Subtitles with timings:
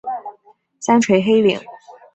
[0.79, 1.61] 三陲黑岭。